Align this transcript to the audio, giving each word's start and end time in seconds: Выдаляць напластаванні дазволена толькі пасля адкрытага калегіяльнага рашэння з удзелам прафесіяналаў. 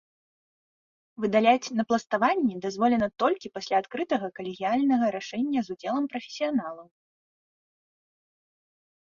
Выдаляць 1.25 1.73
напластаванні 1.81 2.55
дазволена 2.65 3.09
толькі 3.25 3.51
пасля 3.57 3.75
адкрытага 3.83 4.27
калегіяльнага 4.41 5.05
рашэння 5.17 5.59
з 5.69 5.77
удзелам 5.77 6.05
прафесіяналаў. 6.15 6.87